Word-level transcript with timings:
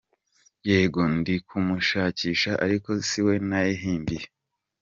Yego 0.69 1.01
ndikumushakisha 1.17 2.51
ariko 2.65 2.89
siwe 3.07 3.33
nayihimbiye 3.47 4.23
pe. 4.27 4.27